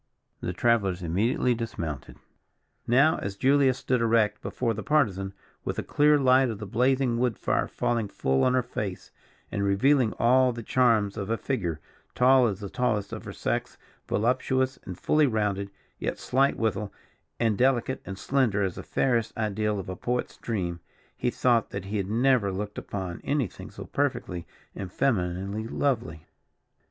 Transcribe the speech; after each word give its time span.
The 0.39 0.51
travellers 0.51 1.03
immediately 1.03 1.53
dismounted. 1.53 2.17
Now, 2.87 3.19
as 3.19 3.35
Julia 3.37 3.75
stood 3.75 4.01
erect 4.01 4.41
before 4.41 4.73
the 4.73 4.81
Partisan, 4.81 5.31
with 5.63 5.75
the 5.75 5.83
clear 5.83 6.17
light 6.17 6.49
of 6.49 6.57
the 6.57 6.65
blazing 6.65 7.19
wood 7.19 7.37
fire 7.37 7.67
falling 7.67 8.07
full 8.07 8.43
on 8.43 8.55
her 8.55 8.63
face, 8.63 9.11
and 9.51 9.63
revealing 9.63 10.13
all 10.13 10.51
the 10.53 10.63
charms 10.63 11.17
of 11.17 11.29
a 11.29 11.37
figure, 11.37 11.79
tall 12.15 12.47
as 12.47 12.61
the 12.61 12.69
tallest 12.71 13.13
of 13.13 13.25
her 13.25 13.31
sex, 13.31 13.77
voluptuous 14.09 14.79
and 14.85 14.97
fully 14.97 15.27
rounded, 15.27 15.69
yet 15.99 16.17
slight 16.17 16.57
withal, 16.57 16.91
and 17.39 17.55
delicate 17.55 18.01
and 18.03 18.17
slender 18.17 18.63
as 18.63 18.73
the 18.77 18.81
fairest 18.83 19.37
ideal 19.37 19.77
of 19.77 19.87
a 19.87 19.95
poet's 19.95 20.35
dream, 20.37 20.79
he 21.15 21.29
thought 21.29 21.69
that 21.69 21.85
he 21.85 21.97
had 21.97 22.09
never 22.09 22.51
looked 22.51 22.79
upon 22.79 23.21
anything 23.23 23.69
so 23.69 23.85
perfectly 23.85 24.47
and 24.73 24.91
femininely 24.91 25.67
lovely. 25.67 26.25